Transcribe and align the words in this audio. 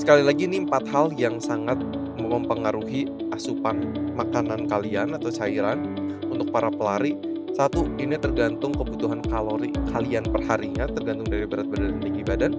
Sekali 0.00 0.24
lagi 0.24 0.48
ini 0.48 0.64
empat 0.64 0.88
hal 0.96 1.12
yang 1.20 1.36
sangat 1.36 1.76
mempengaruhi 2.16 3.04
asupan 3.36 3.92
makanan 4.16 4.64
kalian 4.64 5.12
atau 5.12 5.28
cairan 5.28 5.92
untuk 6.24 6.48
para 6.48 6.72
pelari. 6.72 7.20
Satu, 7.52 7.84
ini 8.00 8.16
tergantung 8.16 8.72
kebutuhan 8.72 9.20
kalori 9.20 9.68
kalian 9.92 10.24
per 10.24 10.40
harinya, 10.48 10.88
tergantung 10.88 11.28
dari 11.28 11.44
berat 11.44 11.68
badan 11.68 11.92
dan 11.92 12.00
tinggi 12.00 12.22
badan. 12.24 12.52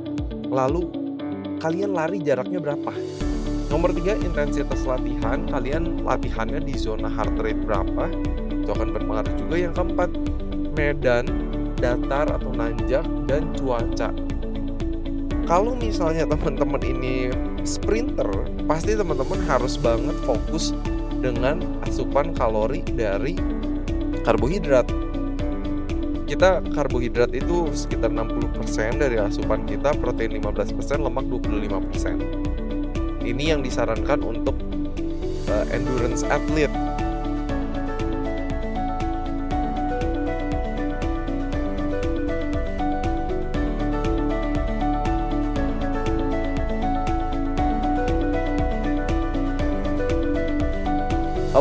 Lalu, 0.54 0.86
kalian 1.58 1.98
lari 1.98 2.22
jaraknya 2.22 2.62
berapa? 2.62 2.94
Nomor 3.74 3.90
tiga, 3.98 4.14
intensitas 4.22 4.86
latihan. 4.86 5.42
Kalian 5.50 6.06
latihannya 6.06 6.62
di 6.62 6.78
zona 6.78 7.10
heart 7.10 7.42
rate 7.42 7.66
berapa? 7.66 8.06
Itu 8.54 8.70
akan 8.70 8.94
berpengaruh 8.94 9.34
juga. 9.42 9.56
Yang 9.58 9.74
keempat, 9.82 10.10
medan, 10.78 11.26
datar 11.82 12.38
atau 12.38 12.54
nanjak, 12.54 13.02
dan 13.26 13.50
cuaca 13.58 14.14
kalau 15.52 15.76
misalnya 15.76 16.24
teman-teman 16.24 16.80
ini 16.80 17.28
sprinter, 17.68 18.32
pasti 18.72 18.96
teman-teman 18.96 19.44
harus 19.52 19.76
banget 19.76 20.16
fokus 20.24 20.72
dengan 21.20 21.60
asupan 21.84 22.32
kalori 22.32 22.80
dari 22.96 23.36
karbohidrat. 24.24 24.88
Kita 26.24 26.64
karbohidrat 26.72 27.36
itu 27.36 27.68
sekitar 27.76 28.16
60% 28.16 28.96
dari 28.96 29.20
asupan 29.20 29.68
kita, 29.68 29.92
protein 30.00 30.40
15%, 30.40 30.72
lemak 31.04 31.28
25%. 31.28 33.28
Ini 33.28 33.44
yang 33.52 33.60
disarankan 33.60 34.24
untuk 34.24 34.56
uh, 35.52 35.68
endurance 35.76 36.24
athlete 36.32 36.91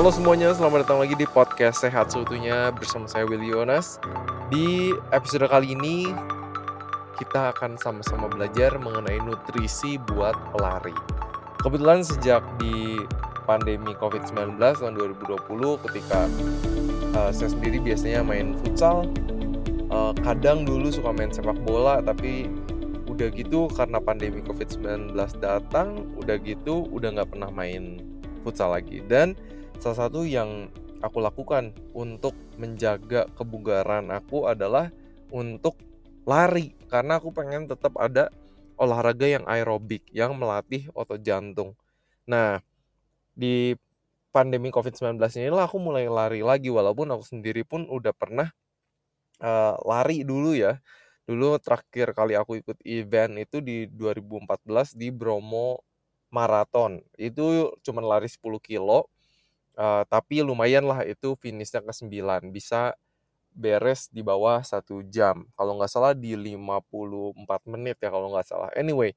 Halo 0.00 0.16
semuanya, 0.16 0.48
selamat 0.56 0.88
datang 0.88 1.04
lagi 1.04 1.12
di 1.12 1.28
podcast 1.28 1.84
Sehat 1.84 2.08
Seutuhnya 2.08 2.72
bersama 2.72 3.04
saya 3.04 3.28
Willy 3.28 3.52
Yonas. 3.52 4.00
Di 4.48 4.96
episode 5.12 5.44
kali 5.44 5.76
ini 5.76 6.08
kita 7.20 7.52
akan 7.52 7.76
sama-sama 7.76 8.24
belajar 8.32 8.80
mengenai 8.80 9.20
nutrisi 9.20 10.00
buat 10.08 10.32
pelari. 10.56 10.96
Kebetulan 11.60 12.00
sejak 12.00 12.40
di 12.56 12.96
pandemi 13.44 13.92
COVID-19 13.92 14.56
tahun 14.56 14.96
2020 14.96 15.84
ketika 15.84 16.32
uh, 17.20 17.28
saya 17.28 17.52
sendiri 17.52 17.76
biasanya 17.84 18.24
main 18.24 18.56
futsal, 18.56 19.04
uh, 19.92 20.16
kadang 20.24 20.64
dulu 20.64 20.88
suka 20.88 21.12
main 21.12 21.28
sepak 21.28 21.60
bola 21.60 22.00
tapi 22.00 22.48
udah 23.04 23.28
gitu 23.36 23.68
karena 23.76 24.00
pandemi 24.00 24.40
COVID-19 24.48 25.12
datang, 25.44 26.08
udah 26.16 26.40
gitu 26.40 26.88
udah 26.88 27.20
nggak 27.20 27.36
pernah 27.36 27.52
main 27.52 28.00
futsal 28.40 28.72
lagi 28.72 29.04
dan 29.04 29.36
salah 29.80 30.06
satu 30.06 30.28
yang 30.28 30.68
aku 31.00 31.24
lakukan 31.24 31.72
untuk 31.96 32.36
menjaga 32.60 33.24
kebugaran 33.32 34.12
aku 34.12 34.44
adalah 34.44 34.92
untuk 35.32 35.80
lari 36.28 36.76
karena 36.92 37.16
aku 37.16 37.32
pengen 37.32 37.64
tetap 37.64 37.96
ada 37.96 38.28
olahraga 38.76 39.24
yang 39.24 39.44
aerobik 39.48 40.04
yang 40.12 40.36
melatih 40.36 40.92
otot 40.92 41.16
jantung. 41.24 41.72
Nah, 42.28 42.60
di 43.32 43.72
pandemi 44.28 44.68
COVID-19 44.68 45.16
inilah 45.40 45.64
aku 45.64 45.80
mulai 45.80 46.12
lari 46.12 46.44
lagi 46.44 46.68
walaupun 46.68 47.08
aku 47.16 47.24
sendiri 47.24 47.64
pun 47.64 47.88
udah 47.88 48.12
pernah 48.12 48.52
uh, 49.40 49.80
lari 49.80 50.28
dulu 50.28 50.52
ya. 50.52 50.76
Dulu 51.24 51.56
terakhir 51.56 52.12
kali 52.12 52.36
aku 52.36 52.60
ikut 52.60 52.84
event 52.84 53.32
itu 53.40 53.64
di 53.64 53.88
2014 53.88 54.92
di 54.92 55.08
Bromo 55.08 55.80
Marathon. 56.28 57.00
Itu 57.16 57.72
cuma 57.80 58.04
lari 58.04 58.28
10 58.28 58.44
kilo 58.60 59.08
Uh, 59.80 60.04
tapi 60.12 60.44
lumayan 60.44 60.84
lah 60.84 61.00
itu 61.08 61.32
finishnya 61.40 61.80
ke 61.80 61.92
9 61.96 62.52
bisa 62.52 62.92
beres 63.56 64.08
di 64.12 64.22
bawah 64.24 64.60
satu 64.62 65.02
jam. 65.08 65.48
Kalau 65.56 65.78
nggak 65.80 65.90
salah 65.92 66.12
di 66.16 66.36
54 66.36 67.64
menit 67.70 67.96
ya 68.02 68.10
kalau 68.12 68.32
nggak 68.34 68.46
salah. 68.48 68.70
Anyway 68.76 69.16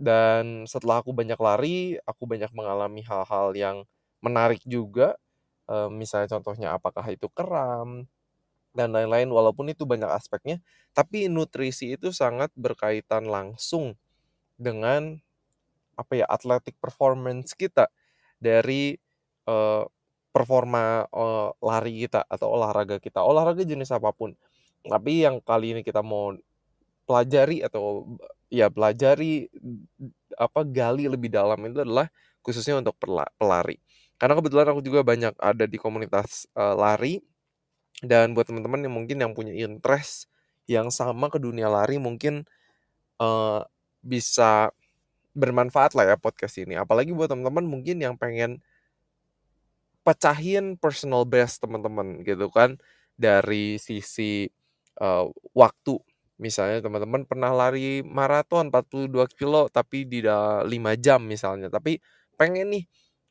dan 0.00 0.66
setelah 0.66 1.04
aku 1.04 1.12
banyak 1.14 1.38
lari 1.38 1.96
aku 2.08 2.24
banyak 2.26 2.50
mengalami 2.56 3.02
hal-hal 3.06 3.54
yang 3.54 3.76
menarik 4.24 4.62
juga. 4.66 5.16
Uh, 5.70 5.88
misalnya 5.92 6.28
contohnya 6.38 6.74
apakah 6.76 7.06
itu 7.12 7.30
kram 7.30 8.08
dan 8.74 8.90
lain-lain 8.92 9.28
walaupun 9.30 9.70
itu 9.70 9.84
banyak 9.86 10.08
aspeknya 10.10 10.58
tapi 10.96 11.28
nutrisi 11.30 11.94
itu 11.96 12.10
sangat 12.10 12.50
berkaitan 12.56 13.28
langsung 13.28 13.94
dengan 14.56 15.20
apa 15.96 16.12
ya 16.18 16.26
athletic 16.28 16.76
performance 16.80 17.54
kita. 17.56 17.88
Dari 18.42 18.96
uh, 19.48 19.84
performa 20.32 21.04
uh, 21.12 21.52
lari 21.60 22.08
kita 22.08 22.24
atau 22.26 22.56
olahraga 22.56 22.96
kita, 22.96 23.20
olahraga 23.20 23.62
jenis 23.62 23.92
apa 23.92 24.10
pun. 24.10 24.32
Tapi 24.82 25.24
yang 25.28 25.38
kali 25.44 25.76
ini 25.78 25.80
kita 25.84 26.00
mau 26.00 26.34
pelajari 27.04 27.60
atau 27.62 28.06
ya 28.48 28.72
pelajari 28.72 29.48
apa 30.36 30.60
gali 30.64 31.08
lebih 31.08 31.28
dalam 31.28 31.60
itu 31.68 31.84
adalah 31.84 32.08
khususnya 32.40 32.80
untuk 32.80 32.96
pelari. 33.38 33.78
Karena 34.16 34.38
kebetulan 34.38 34.66
aku 34.70 34.80
juga 34.82 35.00
banyak 35.02 35.34
ada 35.38 35.64
di 35.66 35.78
komunitas 35.78 36.46
uh, 36.54 36.74
lari 36.74 37.22
dan 38.02 38.34
buat 38.34 38.48
teman-teman 38.48 38.82
yang 38.82 38.94
mungkin 38.94 39.16
yang 39.22 39.32
punya 39.36 39.54
interest 39.54 40.26
yang 40.70 40.90
sama 40.94 41.26
ke 41.28 41.42
dunia 41.42 41.66
lari 41.66 41.98
mungkin 41.98 42.46
uh, 43.18 43.62
bisa 44.02 44.70
bermanfaat 45.32 45.94
lah 45.96 46.14
ya 46.14 46.16
podcast 46.18 46.60
ini. 46.60 46.76
Apalagi 46.78 47.14
buat 47.14 47.30
teman-teman 47.30 47.64
mungkin 47.66 47.98
yang 48.02 48.14
pengen 48.18 48.60
pecahin 50.02 50.76
personal 50.78 51.24
best 51.26 51.62
teman-teman 51.62 52.22
gitu 52.26 52.50
kan. 52.52 52.78
Dari 53.16 53.78
sisi 53.78 54.46
uh, 55.00 55.26
waktu. 55.54 55.98
Misalnya 56.42 56.82
teman-teman 56.82 57.22
pernah 57.22 57.54
lari 57.54 58.02
maraton 58.02 58.68
42 58.74 59.14
kilo 59.38 59.70
tapi 59.70 60.04
di 60.08 60.26
5 60.26 60.66
jam 60.98 61.22
misalnya. 61.22 61.70
Tapi 61.70 62.02
pengen 62.34 62.74
nih 62.74 62.84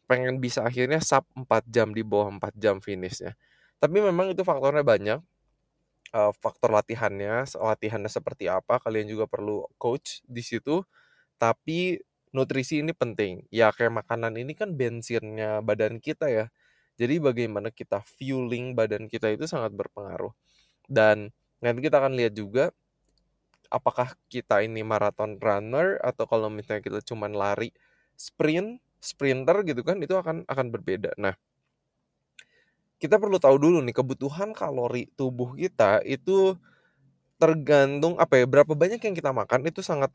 pengen 0.07 0.39
bisa 0.43 0.63
akhirnya 0.67 0.99
sub 1.03 1.27
4 1.35 1.47
jam 1.71 1.91
di 1.91 2.03
bawah 2.03 2.31
4 2.39 2.55
jam 2.55 2.79
finishnya. 2.79 3.35
Tapi 3.81 3.99
memang 3.99 4.31
itu 4.31 4.43
faktornya 4.47 4.83
banyak 4.85 5.19
uh, 6.15 6.31
faktor 6.39 6.71
latihannya 6.71 7.47
latihannya 7.47 8.11
seperti 8.11 8.47
apa 8.51 8.79
kalian 8.83 9.07
juga 9.11 9.25
perlu 9.27 9.67
coach 9.79 10.23
di 10.27 10.43
situ. 10.43 10.83
Tapi 11.39 11.99
nutrisi 12.35 12.83
ini 12.83 12.93
penting. 12.95 13.47
Ya 13.51 13.71
kayak 13.73 14.03
makanan 14.05 14.37
ini 14.39 14.53
kan 14.55 14.75
bensinnya 14.75 15.59
badan 15.63 15.99
kita 15.99 16.29
ya 16.31 16.45
jadi 17.01 17.17
bagaimana 17.17 17.73
kita 17.73 18.05
fueling 18.05 18.77
badan 18.77 19.09
kita 19.09 19.33
itu 19.33 19.49
sangat 19.49 19.73
berpengaruh. 19.73 20.29
Dan 20.85 21.33
nanti 21.57 21.79
kita 21.81 21.97
akan 21.97 22.13
lihat 22.13 22.37
juga 22.37 22.69
apakah 23.73 24.13
kita 24.29 24.61
ini 24.61 24.85
marathon 24.85 25.41
runner 25.41 25.97
atau 26.05 26.29
kalau 26.29 26.53
misalnya 26.53 26.85
kita 26.85 27.01
cuma 27.01 27.25
lari 27.25 27.73
sprint, 28.13 28.77
sprinter 29.01 29.65
gitu 29.65 29.81
kan 29.81 29.97
itu 29.97 30.13
akan 30.13 30.45
akan 30.45 30.67
berbeda. 30.69 31.17
Nah, 31.17 31.33
kita 33.01 33.17
perlu 33.17 33.41
tahu 33.41 33.57
dulu 33.57 33.81
nih 33.81 33.97
kebutuhan 33.97 34.53
kalori 34.53 35.09
tubuh 35.17 35.57
kita 35.57 36.05
itu 36.05 36.53
tergantung 37.41 38.13
apa 38.21 38.37
ya 38.37 38.45
berapa 38.45 38.77
banyak 38.77 39.01
yang 39.01 39.17
kita 39.17 39.33
makan 39.33 39.65
itu 39.65 39.81
sangat 39.81 40.13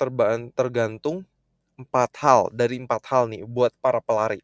tergantung 0.55 1.27
empat 1.75 2.15
hal 2.23 2.41
dari 2.55 2.79
empat 2.79 3.03
hal 3.11 3.27
nih 3.27 3.43
buat 3.43 3.75
para 3.83 3.99
pelari. 3.99 4.39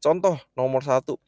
Contoh 0.00 0.40
nomor 0.56 0.80
satu 0.80 1.20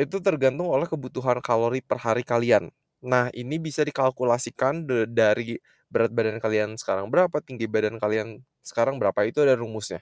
itu 0.00 0.16
tergantung 0.24 0.68
oleh 0.72 0.88
kebutuhan 0.88 1.38
kalori 1.44 1.84
per 1.84 2.00
hari 2.00 2.24
kalian. 2.24 2.72
Nah, 3.02 3.28
ini 3.34 3.58
bisa 3.58 3.82
dikalkulasikan 3.82 4.86
dari 5.10 5.58
berat 5.92 6.14
badan 6.14 6.38
kalian 6.40 6.78
sekarang 6.80 7.10
berapa, 7.12 7.36
tinggi 7.44 7.66
badan 7.68 7.98
kalian 8.00 8.40
sekarang 8.64 8.96
berapa, 8.96 9.26
itu 9.26 9.42
ada 9.44 9.58
rumusnya. 9.58 10.00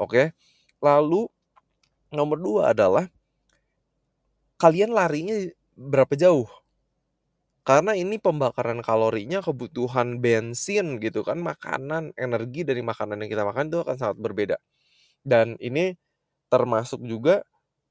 Oke. 0.00 0.34
Lalu 0.82 1.28
nomor 2.10 2.38
dua 2.40 2.62
adalah 2.74 3.06
kalian 4.58 4.90
larinya 4.94 5.36
berapa 5.78 6.14
jauh? 6.18 6.48
Karena 7.64 7.96
ini 7.96 8.20
pembakaran 8.20 8.84
kalorinya 8.84 9.40
kebutuhan 9.40 10.20
bensin 10.20 11.00
gitu 11.00 11.24
kan, 11.24 11.40
makanan, 11.40 12.12
energi 12.20 12.60
dari 12.60 12.84
makanan 12.84 13.24
yang 13.24 13.30
kita 13.32 13.44
makan 13.48 13.72
itu 13.72 13.78
akan 13.80 13.96
sangat 13.96 14.18
berbeda. 14.20 14.56
Dan 15.24 15.56
ini 15.60 15.96
termasuk 16.52 17.00
juga 17.04 17.44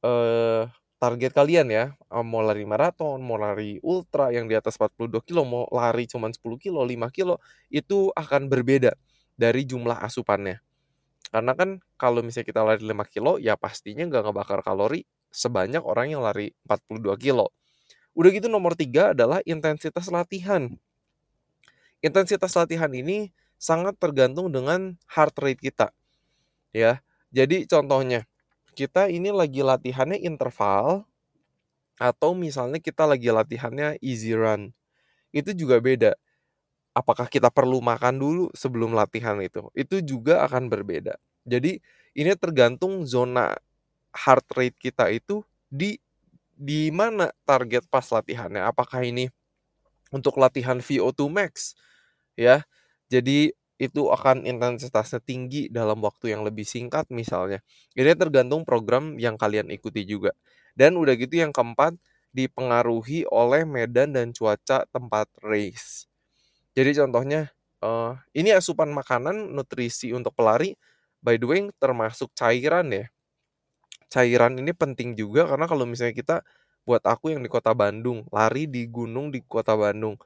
eh 0.05 0.69
target 1.03 1.35
kalian 1.35 1.67
ya, 1.67 1.85
mau 2.23 2.39
lari 2.39 2.63
maraton, 2.63 3.19
mau 3.19 3.35
lari 3.35 3.75
ultra 3.83 4.31
yang 4.31 4.47
di 4.47 4.55
atas 4.55 4.79
42 4.79 5.19
kilo, 5.27 5.43
mau 5.43 5.67
lari 5.67 6.07
cuma 6.07 6.31
10 6.31 6.39
kilo, 6.55 6.79
5 6.79 7.11
kilo, 7.11 7.43
itu 7.67 8.07
akan 8.15 8.47
berbeda 8.47 8.95
dari 9.35 9.67
jumlah 9.67 9.99
asupannya. 9.99 10.63
Karena 11.27 11.51
kan 11.59 11.83
kalau 11.99 12.23
misalnya 12.23 12.47
kita 12.47 12.61
lari 12.63 12.79
5 12.87 13.03
kilo, 13.11 13.35
ya 13.35 13.59
pastinya 13.59 14.07
nggak 14.07 14.31
ngebakar 14.31 14.63
kalori 14.63 15.03
sebanyak 15.27 15.83
orang 15.83 16.15
yang 16.15 16.23
lari 16.23 16.55
42 16.63 17.19
kilo. 17.19 17.51
Udah 18.15 18.31
gitu 18.31 18.47
nomor 18.47 18.71
tiga 18.79 19.11
adalah 19.11 19.43
intensitas 19.43 20.07
latihan. 20.07 20.71
Intensitas 21.99 22.55
latihan 22.55 22.87
ini 22.95 23.35
sangat 23.59 23.99
tergantung 23.99 24.55
dengan 24.55 24.95
heart 25.11 25.35
rate 25.35 25.59
kita. 25.59 25.91
Ya. 26.71 27.03
Jadi 27.35 27.67
contohnya, 27.67 28.23
kita 28.73 29.07
ini 29.07 29.29
lagi 29.29 29.61
latihannya 29.61 30.17
interval 30.17 31.05
atau 32.01 32.33
misalnya 32.33 32.81
kita 32.81 33.05
lagi 33.05 33.29
latihannya 33.29 34.01
easy 34.01 34.33
run. 34.33 34.73
Itu 35.29 35.53
juga 35.53 35.77
beda. 35.77 36.17
Apakah 36.93 37.29
kita 37.29 37.49
perlu 37.49 37.81
makan 37.81 38.17
dulu 38.17 38.45
sebelum 38.53 38.93
latihan 38.93 39.37
itu? 39.41 39.69
Itu 39.77 40.01
juga 40.01 40.45
akan 40.45 40.69
berbeda. 40.69 41.17
Jadi 41.45 41.77
ini 42.13 42.31
tergantung 42.37 43.05
zona 43.05 43.53
heart 44.13 44.45
rate 44.53 44.77
kita 44.77 45.09
itu 45.09 45.41
di 45.69 45.97
di 46.53 46.93
mana 46.93 47.33
target 47.49 47.89
pas 47.89 48.05
latihannya. 48.05 48.61
Apakah 48.61 49.01
ini 49.01 49.29
untuk 50.13 50.37
latihan 50.37 50.77
VO2 50.77 51.21
max 51.33 51.73
ya. 52.37 52.61
Jadi 53.09 53.53
itu 53.83 54.07
akan 54.07 54.47
intensitasnya 54.47 55.19
tinggi 55.19 55.67
dalam 55.67 55.99
waktu 55.99 56.31
yang 56.31 56.47
lebih 56.47 56.63
singkat 56.63 57.11
misalnya. 57.11 57.59
Ini 57.91 58.15
tergantung 58.15 58.63
program 58.63 59.19
yang 59.19 59.35
kalian 59.35 59.67
ikuti 59.75 60.07
juga. 60.07 60.31
Dan 60.71 60.95
udah 60.95 61.13
gitu 61.19 61.43
yang 61.43 61.51
keempat 61.51 61.99
dipengaruhi 62.33 63.27
oleh 63.29 63.67
medan 63.67 64.15
dan 64.15 64.31
cuaca 64.31 64.87
tempat 64.89 65.27
race. 65.43 66.09
Jadi 66.73 66.97
contohnya 66.97 67.53
uh, 67.83 68.17
ini 68.33 68.55
asupan 68.55 68.89
makanan 68.89 69.53
nutrisi 69.53 70.15
untuk 70.15 70.33
pelari 70.33 70.73
by 71.21 71.37
the 71.37 71.45
way 71.45 71.61
termasuk 71.77 72.33
cairan 72.33 72.89
ya. 72.89 73.05
Cairan 74.09 74.57
ini 74.57 74.73
penting 74.73 75.13
juga 75.13 75.45
karena 75.45 75.65
kalau 75.69 75.85
misalnya 75.85 76.15
kita 76.15 76.37
buat 76.83 77.03
aku 77.05 77.31
yang 77.31 77.41
di 77.45 77.49
kota 77.49 77.71
Bandung, 77.71 78.27
lari 78.33 78.67
di 78.67 78.89
gunung 78.89 79.31
di 79.31 79.39
kota 79.45 79.77
Bandung 79.77 80.19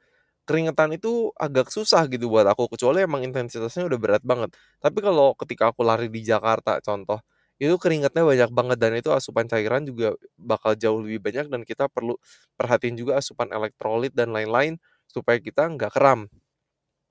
keringetan 0.47 0.95
itu 0.95 1.29
agak 1.37 1.69
susah 1.69 2.07
gitu 2.09 2.31
buat 2.31 2.47
aku 2.47 2.71
kecuali 2.73 3.03
emang 3.05 3.21
intensitasnya 3.27 3.85
udah 3.91 3.99
berat 4.01 4.23
banget. 4.25 4.55
Tapi 4.81 4.99
kalau 5.03 5.35
ketika 5.37 5.69
aku 5.75 5.83
lari 5.85 6.07
di 6.07 6.23
Jakarta 6.25 6.79
contoh, 6.81 7.19
itu 7.61 7.75
keringatnya 7.81 8.23
banyak 8.25 8.51
banget 8.53 8.77
dan 8.81 8.93
itu 8.97 9.09
asupan 9.13 9.45
cairan 9.49 9.83
juga 9.85 10.13
bakal 10.39 10.73
jauh 10.77 11.01
lebih 11.03 11.19
banyak 11.25 11.45
dan 11.51 11.61
kita 11.67 11.89
perlu 11.91 12.15
perhatiin 12.57 12.95
juga 12.99 13.19
asupan 13.21 13.49
elektrolit 13.51 14.13
dan 14.15 14.31
lain-lain 14.33 14.77
supaya 15.09 15.37
kita 15.41 15.65
nggak 15.73 15.91
kram 15.93 16.29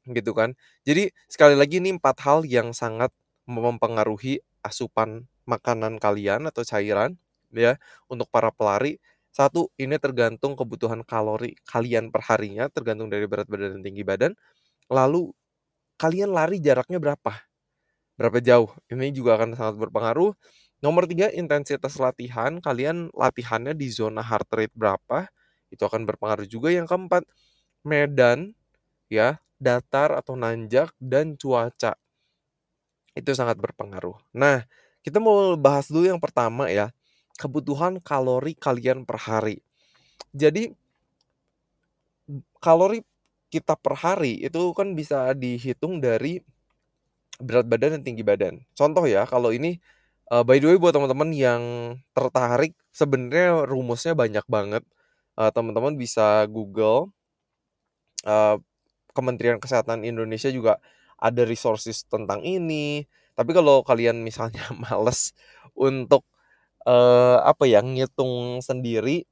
gitu 0.06 0.32
kan. 0.36 0.54
Jadi 0.86 1.10
sekali 1.26 1.54
lagi 1.58 1.82
ini 1.82 1.96
empat 1.98 2.16
hal 2.26 2.46
yang 2.46 2.70
sangat 2.76 3.10
mempengaruhi 3.50 4.38
asupan 4.62 5.26
makanan 5.46 5.98
kalian 6.02 6.46
atau 6.50 6.62
cairan 6.66 7.18
ya 7.54 7.78
untuk 8.10 8.26
para 8.30 8.50
pelari 8.54 8.98
satu, 9.36 9.68
ini 9.76 10.00
tergantung 10.00 10.56
kebutuhan 10.56 11.04
kalori 11.04 11.52
kalian 11.68 12.08
per 12.08 12.24
harinya, 12.32 12.72
tergantung 12.72 13.12
dari 13.12 13.28
berat 13.28 13.44
badan 13.52 13.76
dan 13.80 13.82
tinggi 13.84 14.00
badan. 14.06 14.32
Lalu 14.92 15.32
kalian 16.00 16.32
lari 16.34 16.58
jaraknya 16.62 16.98
berapa? 17.02 17.32
Berapa 18.16 18.38
jauh? 18.40 18.70
Ini 18.88 19.12
juga 19.12 19.36
akan 19.40 19.56
sangat 19.56 19.76
berpengaruh. 19.80 20.32
Nomor 20.84 21.04
tiga, 21.08 21.28
intensitas 21.32 21.96
latihan. 22.00 22.60
Kalian 22.64 23.12
latihannya 23.12 23.76
di 23.76 23.88
zona 23.92 24.24
heart 24.24 24.48
rate 24.56 24.74
berapa? 24.76 25.28
Itu 25.72 25.84
akan 25.88 26.08
berpengaruh 26.08 26.48
juga. 26.48 26.72
Yang 26.72 26.92
keempat, 26.96 27.22
medan, 27.86 28.56
ya, 29.12 29.40
datar 29.60 30.14
atau 30.16 30.34
nanjak 30.38 30.92
dan 31.00 31.36
cuaca. 31.40 31.96
Itu 33.16 33.32
sangat 33.32 33.56
berpengaruh. 33.56 34.16
Nah, 34.36 34.64
kita 35.00 35.16
mau 35.22 35.56
bahas 35.56 35.88
dulu 35.88 36.04
yang 36.08 36.20
pertama 36.20 36.68
ya 36.68 36.92
kebutuhan 37.36 38.00
kalori 38.00 38.56
kalian 38.56 39.04
per 39.04 39.20
hari. 39.20 39.60
Jadi 40.32 40.72
kalori 42.58 43.04
kita 43.52 43.78
per 43.78 43.94
hari 43.94 44.42
itu 44.42 44.74
kan 44.74 44.92
bisa 44.98 45.30
dihitung 45.36 46.02
dari 46.02 46.42
berat 47.38 47.68
badan 47.68 48.00
dan 48.00 48.02
tinggi 48.02 48.24
badan. 48.26 48.64
Contoh 48.72 49.04
ya, 49.06 49.28
kalau 49.28 49.52
ini 49.52 49.78
uh, 50.32 50.42
by 50.42 50.58
the 50.58 50.66
way 50.72 50.78
buat 50.80 50.96
teman-teman 50.96 51.30
yang 51.36 51.62
tertarik 52.16 52.74
sebenarnya 52.90 53.68
rumusnya 53.68 54.16
banyak 54.16 54.44
banget. 54.48 54.82
Uh, 55.36 55.52
teman-teman 55.52 56.00
bisa 56.00 56.48
Google 56.48 57.12
uh, 58.24 58.56
Kementerian 59.12 59.60
Kesehatan 59.60 60.04
Indonesia 60.04 60.48
juga 60.48 60.80
ada 61.20 61.44
resources 61.44 62.04
tentang 62.08 62.40
ini. 62.44 63.04
Tapi 63.36 63.52
kalau 63.52 63.84
kalian 63.84 64.24
misalnya 64.24 64.64
males 64.84 65.36
untuk 65.76 66.24
uh, 66.86 67.38
apa 67.42 67.66
ya, 67.68 67.82
ngitung 67.82 68.62
sendiri, 68.62 69.26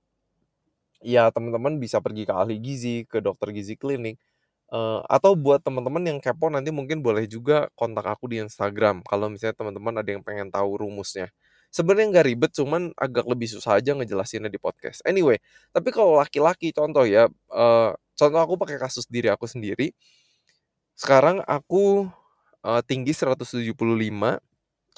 ya 1.05 1.31
teman-teman 1.31 1.79
bisa 1.79 2.01
pergi 2.03 2.27
ke 2.27 2.33
ahli 2.35 2.57
gizi, 2.59 3.07
ke 3.07 3.23
dokter 3.23 3.55
gizi 3.55 3.79
klinik, 3.79 4.19
uh, 4.73 5.05
atau 5.07 5.39
buat 5.39 5.63
teman-teman 5.63 6.03
yang 6.03 6.19
kepo 6.19 6.51
nanti 6.51 6.75
mungkin 6.75 7.01
boleh 7.05 7.29
juga 7.31 7.69
kontak 7.79 8.07
aku 8.09 8.27
di 8.31 8.43
Instagram 8.43 9.05
kalau 9.07 9.31
misalnya 9.31 9.57
teman-teman 9.59 9.95
ada 10.01 10.11
yang 10.11 10.23
pengen 10.27 10.49
tahu 10.51 10.81
rumusnya. 10.81 11.31
Sebenarnya 11.75 12.07
nggak 12.15 12.27
ribet, 12.31 12.51
cuman 12.55 12.95
agak 12.95 13.27
lebih 13.27 13.51
susah 13.51 13.83
aja 13.83 13.99
ngejelasinnya 13.99 14.47
di 14.47 14.63
podcast. 14.63 15.03
Anyway, 15.07 15.43
tapi 15.75 15.91
kalau 15.91 16.19
laki-laki 16.23 16.71
contoh 16.71 17.03
ya, 17.03 17.27
uh, 17.51 17.91
contoh 18.15 18.41
aku 18.41 18.55
pakai 18.59 18.79
kasus 18.79 19.11
diri 19.11 19.27
aku 19.27 19.51
sendiri. 19.51 19.91
Sekarang 20.95 21.43
aku, 21.43 22.07
uh, 22.63 22.83
tinggi 22.87 23.11
175 23.11 24.39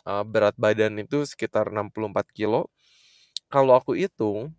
uh, 0.07 0.23
berat 0.23 0.55
badan 0.55 0.97
itu 1.03 1.27
sekitar 1.27 1.69
64 1.69 2.31
kilo. 2.31 2.71
Kalau 3.51 3.75
aku 3.75 3.99
hitung 3.99 4.55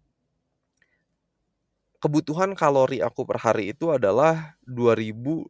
kebutuhan 1.97 2.53
kalori 2.53 3.01
aku 3.01 3.25
per 3.25 3.41
hari 3.41 3.73
itu 3.73 3.89
adalah 3.89 4.59
2025. 4.67 5.49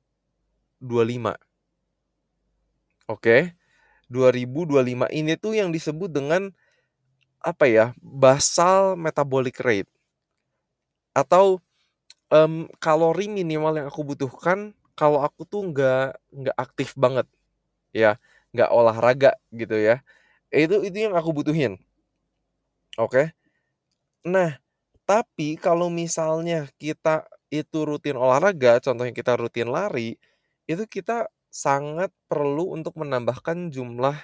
Oke. 3.09 3.57
2025 4.07 5.11
ini 5.11 5.35
tuh 5.35 5.51
yang 5.51 5.67
disebut 5.67 6.07
dengan 6.07 6.47
apa 7.43 7.67
ya? 7.67 7.91
basal 7.99 8.95
metabolic 8.95 9.59
rate. 9.59 9.91
Atau 11.11 11.59
um, 12.31 12.71
kalori 12.79 13.27
minimal 13.27 13.83
yang 13.83 13.87
aku 13.91 14.07
butuhkan 14.07 14.71
kalau 14.97 15.21
aku 15.21 15.43
tuh 15.45 15.61
nggak 15.69 16.17
nggak 16.33 16.57
aktif 16.57 16.97
banget 16.97 17.27
ya 17.93 18.17
nggak 18.57 18.71
olahraga 18.73 19.37
gitu 19.53 19.77
ya. 19.77 20.01
Itu 20.49 20.81
itu 20.81 20.97
yang 21.05 21.13
aku 21.13 21.29
butuhin. 21.37 21.77
Oke? 22.97 23.31
Nah 24.25 24.57
tapi 25.07 25.55
kalau 25.55 25.87
misalnya 25.87 26.67
kita 26.81 27.29
itu 27.47 27.87
rutin 27.87 28.19
olahraga 28.19 28.83
contohnya 28.83 29.15
kita 29.15 29.39
rutin 29.39 29.71
lari 29.71 30.19
itu 30.67 30.83
kita 30.83 31.31
sangat 31.47 32.11
perlu 32.27 32.75
untuk 32.75 32.99
menambahkan 32.99 33.71
jumlah 33.71 34.19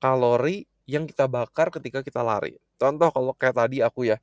kalori 0.00 0.64
yang 0.88 1.04
kita 1.04 1.28
bakar 1.28 1.68
ketika 1.68 2.00
kita 2.00 2.24
lari. 2.24 2.56
Contoh 2.80 3.12
kalau 3.12 3.36
kayak 3.36 3.56
tadi 3.60 3.84
aku 3.84 4.08
ya 4.08 4.16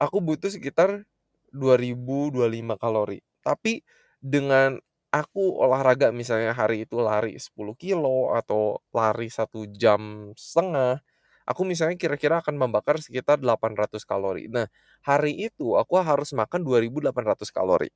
aku 0.00 0.18
butuh 0.24 0.48
sekitar 0.48 1.04
2025 1.52 2.80
kalori. 2.80 3.20
Tapi 3.44 3.84
dengan 4.22 4.80
aku 5.12 5.60
olahraga 5.60 6.08
misalnya 6.10 6.52
hari 6.56 6.84
itu 6.88 6.96
lari 7.00 7.36
10 7.38 7.74
kilo 7.76 8.32
atau 8.34 8.80
lari 8.96 9.28
satu 9.28 9.68
jam 9.68 10.32
setengah, 10.34 11.00
aku 11.46 11.62
misalnya 11.68 11.96
kira-kira 12.00 12.40
akan 12.42 12.56
membakar 12.56 12.96
sekitar 12.98 13.38
800 13.44 14.02
kalori. 14.08 14.48
Nah, 14.48 14.66
hari 15.04 15.32
itu 15.48 15.76
aku 15.76 16.00
harus 16.00 16.32
makan 16.34 16.60
2800 16.64 17.50
kalori. 17.52 17.90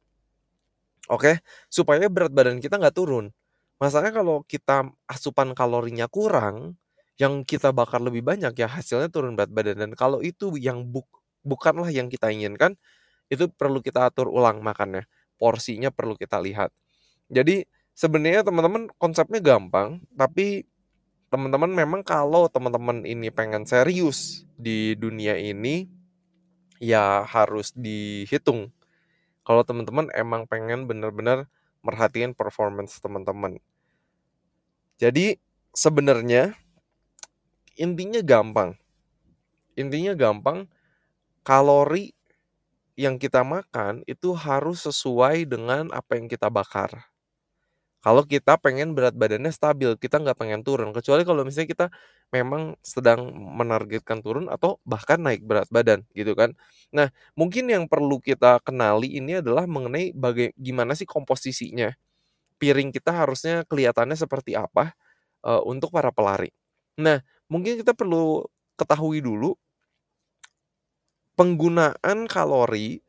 Oke, 1.06 1.38
supaya 1.70 2.10
berat 2.10 2.34
badan 2.34 2.58
kita 2.58 2.78
nggak 2.82 2.96
turun. 2.98 3.30
Masalahnya 3.78 4.14
kalau 4.24 4.42
kita 4.42 4.90
asupan 5.06 5.54
kalorinya 5.54 6.10
kurang, 6.10 6.74
yang 7.20 7.46
kita 7.46 7.70
bakar 7.72 8.02
lebih 8.02 8.20
banyak 8.26 8.52
ya 8.58 8.68
hasilnya 8.68 9.08
turun 9.08 9.38
berat 9.38 9.48
badan 9.54 9.76
dan 9.80 9.92
kalau 9.96 10.20
itu 10.20 10.52
yang 10.60 10.84
buk 10.84 11.06
bukanlah 11.46 11.88
yang 11.94 12.10
kita 12.10 12.28
inginkan, 12.34 12.74
itu 13.30 13.46
perlu 13.52 13.80
kita 13.84 14.10
atur 14.10 14.30
ulang 14.30 14.62
makannya. 14.64 15.06
Porsinya 15.38 15.90
perlu 15.94 16.14
kita 16.18 16.40
lihat. 16.42 16.72
Jadi 17.26 17.66
sebenarnya 17.96 18.46
teman-teman 18.46 18.86
konsepnya 19.00 19.42
gampang, 19.42 20.02
tapi 20.14 20.66
teman-teman 21.26 21.72
memang 21.74 22.00
kalau 22.06 22.46
teman-teman 22.46 23.02
ini 23.02 23.34
pengen 23.34 23.66
serius 23.66 24.46
di 24.54 24.94
dunia 24.94 25.34
ini 25.34 25.90
ya 26.78 27.26
harus 27.26 27.74
dihitung. 27.74 28.70
Kalau 29.46 29.62
teman-teman 29.62 30.10
emang 30.14 30.46
pengen 30.46 30.86
benar-benar 30.86 31.50
merhatiin 31.82 32.34
performance 32.34 32.98
teman-teman. 32.98 33.62
Jadi 34.98 35.38
sebenarnya 35.70 36.56
intinya 37.78 38.22
gampang. 38.24 38.74
Intinya 39.76 40.16
gampang 40.16 40.66
kalori 41.44 42.16
yang 42.96 43.20
kita 43.20 43.44
makan 43.44 44.02
itu 44.08 44.32
harus 44.32 44.88
sesuai 44.88 45.44
dengan 45.46 45.92
apa 45.92 46.16
yang 46.16 46.26
kita 46.26 46.48
bakar. 46.48 47.15
Kalau 48.06 48.22
kita 48.22 48.54
pengen 48.62 48.94
berat 48.94 49.18
badannya 49.18 49.50
stabil, 49.50 49.90
kita 49.98 50.22
nggak 50.22 50.38
pengen 50.38 50.62
turun. 50.62 50.94
Kecuali 50.94 51.26
kalau 51.26 51.42
misalnya 51.42 51.66
kita 51.74 51.86
memang 52.30 52.78
sedang 52.78 53.34
menargetkan 53.34 54.22
turun 54.22 54.46
atau 54.46 54.78
bahkan 54.86 55.18
naik 55.18 55.42
berat 55.42 55.66
badan 55.74 56.06
gitu 56.14 56.38
kan. 56.38 56.54
Nah, 56.94 57.10
mungkin 57.34 57.66
yang 57.66 57.90
perlu 57.90 58.22
kita 58.22 58.62
kenali 58.62 59.18
ini 59.18 59.42
adalah 59.42 59.66
mengenai 59.66 60.14
bagaimana 60.14 60.94
sih 60.94 61.02
komposisinya. 61.02 61.90
Piring 62.62 62.94
kita 62.94 63.10
harusnya 63.10 63.66
kelihatannya 63.66 64.14
seperti 64.14 64.54
apa 64.54 64.94
uh, 65.42 65.62
untuk 65.66 65.90
para 65.90 66.14
pelari. 66.14 66.54
Nah, 67.02 67.18
mungkin 67.50 67.74
kita 67.82 67.90
perlu 67.90 68.46
ketahui 68.78 69.18
dulu 69.18 69.58
penggunaan 71.34 72.30
kalori 72.30 73.02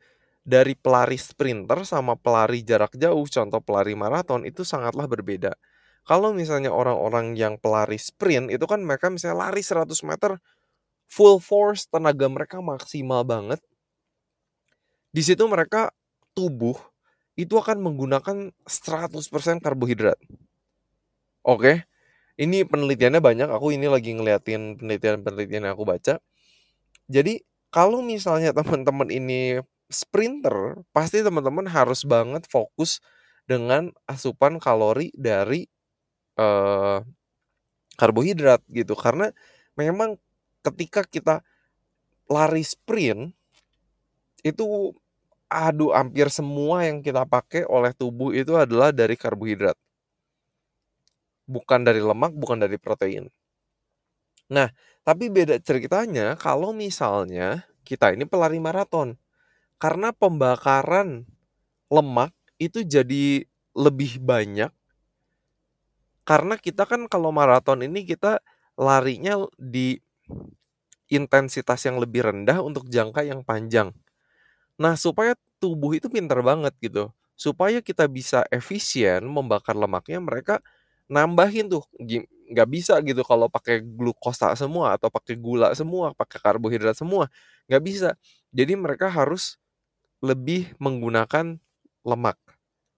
dari 0.48 0.80
pelari 0.80 1.20
sprinter 1.20 1.84
sama 1.84 2.16
pelari 2.16 2.64
jarak 2.64 2.96
jauh, 2.96 3.28
contoh 3.28 3.60
pelari 3.60 4.00
maraton 4.00 4.48
itu 4.48 4.64
sangatlah 4.64 5.04
berbeda. 5.04 5.52
Kalau 6.08 6.32
misalnya 6.32 6.72
orang-orang 6.72 7.36
yang 7.36 7.60
pelari 7.60 8.00
sprint 8.00 8.48
itu 8.48 8.64
kan 8.64 8.80
mereka 8.80 9.12
misalnya 9.12 9.52
lari 9.52 9.60
100 9.60 9.92
meter 10.08 10.40
full 11.12 11.44
force, 11.44 11.92
tenaga 11.92 12.32
mereka 12.32 12.64
maksimal 12.64 13.28
banget. 13.28 13.60
Di 15.12 15.20
situ 15.20 15.44
mereka 15.52 15.92
tubuh 16.32 16.80
itu 17.36 17.60
akan 17.60 17.84
menggunakan 17.84 18.56
100% 18.64 19.60
karbohidrat. 19.60 20.16
Oke. 21.44 21.84
Ini 22.38 22.70
penelitiannya 22.70 23.18
banyak, 23.18 23.50
aku 23.50 23.74
ini 23.74 23.90
lagi 23.90 24.14
ngeliatin 24.14 24.78
penelitian-penelitian 24.78 25.66
yang 25.68 25.74
aku 25.74 25.90
baca. 25.90 26.22
Jadi, 27.10 27.42
kalau 27.74 28.06
misalnya 28.06 28.54
teman-teman 28.58 29.10
ini 29.10 29.58
sprinter, 29.92 30.84
pasti 30.96 31.24
teman-teman 31.24 31.68
harus 31.70 32.04
banget 32.08 32.46
fokus 32.52 33.00
dengan 33.48 33.92
asupan 34.10 34.60
kalori 34.60 35.12
dari, 35.16 35.68
eee, 36.40 37.00
karbohidrat 38.00 38.62
gitu. 38.72 38.94
Karena 38.98 39.32
memang 39.80 40.18
ketika 40.66 41.04
kita 41.08 41.42
lari 42.32 42.64
sprint 42.66 43.34
itu 44.46 44.94
aduh 45.50 45.92
hampir 45.96 46.28
semua 46.30 46.86
yang 46.88 47.00
kita 47.02 47.24
pakai 47.26 47.64
oleh 47.68 47.92
tubuh 47.96 48.32
itu 48.36 48.54
adalah 48.60 48.92
dari 48.94 49.16
karbohidrat. 49.18 49.76
Bukan 51.48 51.88
dari 51.88 52.04
lemak, 52.04 52.36
bukan 52.36 52.60
dari 52.60 52.76
protein. 52.76 53.32
Nah, 54.52 54.72
tapi 55.04 55.28
beda 55.28 55.60
ceritanya 55.60 56.40
kalau 56.40 56.72
misalnya 56.72 57.68
kita 57.84 58.16
ini 58.16 58.24
pelari 58.24 58.60
maraton. 58.64 59.20
Karena 59.78 60.10
pembakaran 60.14 61.26
lemak 61.94 62.34
itu 62.62 62.82
jadi 62.86 63.46
lebih 63.78 64.18
banyak 64.22 64.72
karena 66.28 66.60
kita 66.60 66.84
kan 66.84 67.08
kalau 67.08 67.32
maraton 67.32 67.80
ini 67.88 68.04
kita 68.04 68.44
larinya 68.78 69.48
di 69.56 69.98
intensitas 71.08 71.80
yang 71.88 71.98
lebih 72.04 72.28
rendah 72.28 72.60
untuk 72.60 72.88
jangka 72.92 73.24
yang 73.24 73.42
panjang. 73.44 73.96
Nah, 74.80 74.96
supaya 75.00 75.34
tubuh 75.62 75.98
itu 75.98 76.08
pintar 76.12 76.42
banget 76.46 76.74
gitu, 76.84 77.12
supaya 77.38 77.80
kita 77.84 78.06
bisa 78.12 78.44
efisien 78.54 79.26
membakar 79.28 79.74
lemaknya, 79.78 80.20
mereka 80.22 80.62
nambahin 81.10 81.72
tuh, 81.72 81.84
nggak 82.52 82.70
bisa 82.70 83.00
gitu 83.06 83.24
kalau 83.28 83.48
pakai 83.52 83.82
glukosa 83.84 84.54
semua 84.60 84.96
atau 85.00 85.10
pakai 85.12 85.36
gula 85.40 85.72
semua, 85.78 86.14
pakai 86.18 86.40
karbohidrat 86.44 86.96
semua, 86.98 87.30
nggak 87.72 87.84
bisa. 87.86 88.10
Jadi 88.56 88.74
mereka 88.80 89.08
harus 89.12 89.58
lebih 90.24 90.74
menggunakan 90.82 91.60
lemak 92.08 92.38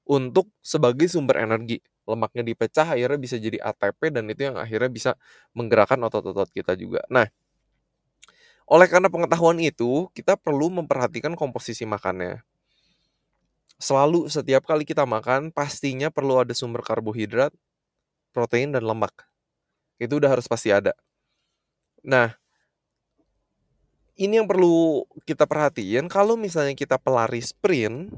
untuk 0.10 0.50
sebagai 0.64 1.06
sumber 1.10 1.44
energi. 1.44 1.82
Lemaknya 2.10 2.42
dipecah 2.42 2.98
akhirnya 2.98 3.20
bisa 3.22 3.38
jadi 3.38 3.62
ATP 3.62 4.10
dan 4.10 4.26
itu 4.34 4.50
yang 4.50 4.58
akhirnya 4.58 4.90
bisa 4.90 5.12
menggerakkan 5.54 6.02
otot-otot 6.02 6.50
kita 6.50 6.74
juga. 6.74 7.06
Nah, 7.06 7.30
oleh 8.70 8.86
karena 8.86 9.10
pengetahuan 9.10 9.58
itu, 9.58 10.10
kita 10.14 10.38
perlu 10.38 10.70
memperhatikan 10.70 11.34
komposisi 11.34 11.90
makannya. 11.90 12.46
Selalu 13.82 14.30
setiap 14.30 14.66
kali 14.66 14.86
kita 14.86 15.10
makan, 15.10 15.50
pastinya 15.50 16.14
perlu 16.14 16.38
ada 16.42 16.54
sumber 16.54 16.86
karbohidrat, 16.86 17.50
protein, 18.30 18.70
dan 18.70 18.86
lemak. 18.86 19.26
Itu 19.98 20.22
udah 20.22 20.38
harus 20.38 20.46
pasti 20.46 20.70
ada. 20.70 20.94
Nah, 22.06 22.38
ini 24.20 24.36
yang 24.36 24.52
perlu 24.52 25.08
kita 25.24 25.48
perhatiin 25.48 26.12
kalau 26.12 26.36
misalnya 26.36 26.76
kita 26.76 27.00
pelari 27.00 27.40
sprint, 27.40 28.12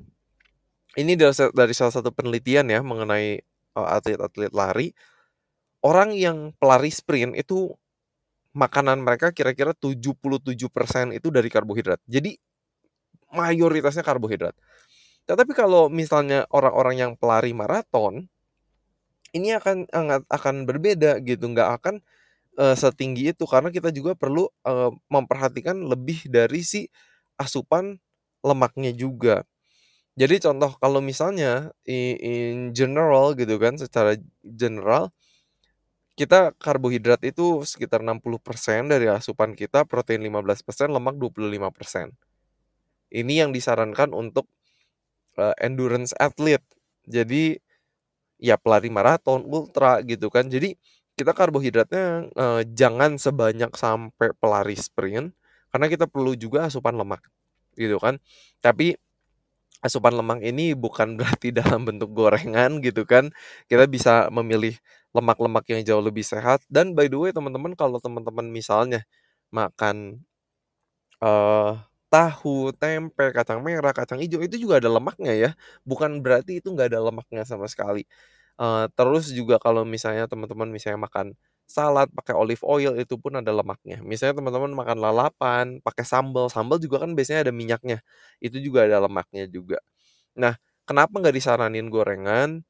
ini 0.98 1.14
dari, 1.14 1.74
salah 1.78 1.94
satu 1.94 2.10
penelitian 2.10 2.68
ya 2.74 2.82
mengenai 2.82 3.46
atlet-atlet 3.78 4.52
lari, 4.52 4.98
orang 5.86 6.18
yang 6.18 6.58
pelari 6.58 6.90
sprint 6.90 7.38
itu 7.38 7.70
makanan 8.52 9.00
mereka 9.06 9.32
kira-kira 9.32 9.78
77% 9.78 10.52
itu 11.16 11.28
dari 11.30 11.50
karbohidrat. 11.54 12.02
Jadi 12.10 12.36
mayoritasnya 13.32 14.04
karbohidrat. 14.04 14.58
Tetapi 15.30 15.54
kalau 15.54 15.88
misalnya 15.88 16.50
orang-orang 16.52 16.96
yang 16.98 17.12
pelari 17.16 17.54
maraton 17.56 18.28
ini 19.32 19.56
akan 19.56 19.88
akan 20.28 20.56
berbeda 20.68 21.24
gitu, 21.24 21.46
nggak 21.46 21.70
akan 21.80 21.96
uh, 22.62 22.78
setinggi 22.78 23.34
itu 23.34 23.44
karena 23.50 23.74
kita 23.74 23.90
juga 23.90 24.14
perlu 24.14 24.46
uh, 24.62 24.94
memperhatikan 25.10 25.74
lebih 25.82 26.30
dari 26.30 26.62
si 26.62 26.86
asupan 27.42 27.98
lemaknya 28.46 28.94
juga. 28.94 29.42
Jadi 30.14 30.44
contoh 30.44 30.78
kalau 30.78 31.00
misalnya 31.02 31.74
in 31.88 32.76
general 32.76 33.34
gitu 33.34 33.58
kan, 33.58 33.80
secara 33.80 34.20
general 34.44 35.10
kita 36.20 36.54
karbohidrat 36.60 37.24
itu 37.26 37.64
sekitar 37.64 38.04
60% 38.04 38.92
dari 38.92 39.08
asupan 39.10 39.56
kita, 39.56 39.88
protein 39.88 40.22
15%, 40.22 40.92
lemak 40.92 41.16
25%. 41.18 42.14
Ini 43.12 43.34
yang 43.48 43.52
disarankan 43.56 44.12
untuk 44.12 44.46
uh, 45.40 45.56
endurance 45.58 46.12
athlete. 46.20 46.68
Jadi 47.08 47.58
ya 48.38 48.60
pelari 48.60 48.92
maraton, 48.92 49.48
ultra 49.48 50.04
gitu 50.04 50.28
kan. 50.28 50.52
Jadi 50.52 50.76
kita 51.22 51.32
karbohidratnya 51.38 52.34
uh, 52.36 52.62
jangan 52.74 53.16
sebanyak 53.22 53.72
sampai 53.78 54.34
pelari 54.42 54.76
sprint 54.76 55.32
karena 55.72 55.88
kita 55.88 56.06
perlu 56.10 56.34
juga 56.36 56.68
asupan 56.68 56.98
lemak 56.98 57.24
gitu 57.80 57.98
kan. 58.02 58.18
Tapi 58.60 58.98
asupan 59.86 60.14
lemak 60.18 60.42
ini 60.46 60.74
bukan 60.78 61.16
berarti 61.20 61.54
dalam 61.56 61.86
bentuk 61.88 62.12
gorengan 62.14 62.82
gitu 62.86 63.04
kan. 63.08 63.30
Kita 63.70 63.86
bisa 63.90 64.28
memilih 64.34 64.78
lemak-lemak 65.16 65.66
yang 65.72 65.82
jauh 65.88 66.04
lebih 66.04 66.24
sehat 66.24 66.64
dan 66.72 66.96
by 66.96 67.08
the 67.12 67.20
way 67.20 67.32
teman-teman 67.36 67.76
kalau 67.76 68.00
teman-teman 68.00 68.48
misalnya 68.48 69.04
makan 69.52 70.24
uh, 71.24 71.78
tahu, 72.12 72.76
tempe, 72.76 73.32
kacang 73.32 73.64
merah, 73.64 73.94
kacang 73.96 74.20
hijau 74.20 74.44
itu 74.44 74.60
juga 74.60 74.82
ada 74.84 74.90
lemaknya 74.92 75.34
ya. 75.34 75.50
Bukan 75.88 76.20
berarti 76.24 76.60
itu 76.60 76.68
nggak 76.74 76.92
ada 76.92 77.00
lemaknya 77.08 77.44
sama 77.48 77.66
sekali. 77.72 78.04
Uh, 78.62 78.86
terus 78.94 79.34
juga 79.34 79.58
kalau 79.58 79.82
misalnya 79.90 80.30
teman-teman 80.30 80.70
misalnya 80.70 81.02
makan 81.10 81.34
salad 81.66 82.14
pakai 82.14 82.38
olive 82.38 82.62
oil 82.62 82.94
itu 83.00 83.18
pun 83.18 83.34
ada 83.42 83.50
lemaknya. 83.50 83.98
Misalnya 84.06 84.38
teman-teman 84.38 84.70
makan 84.76 84.98
lalapan 85.02 85.66
pakai 85.82 86.06
sambal, 86.06 86.46
sambal 86.54 86.78
juga 86.78 87.02
kan 87.04 87.18
biasanya 87.18 87.50
ada 87.50 87.54
minyaknya. 87.56 88.06
Itu 88.44 88.62
juga 88.62 88.86
ada 88.86 89.02
lemaknya 89.02 89.50
juga. 89.50 89.82
Nah, 90.38 90.56
kenapa 90.88 91.14
nggak 91.22 91.36
disaranin 91.36 91.88
gorengan? 91.92 92.64